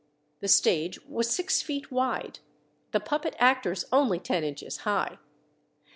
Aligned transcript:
The 0.39 0.47
stage 0.47 0.97
was 1.05 1.29
six 1.29 1.61
feet 1.61 1.91
wide, 1.91 2.39
the 2.91 2.99
puppet 2.99 3.35
actors 3.37 3.85
only 3.91 4.17
ten 4.17 4.43
inches 4.43 4.77
high. 4.77 5.19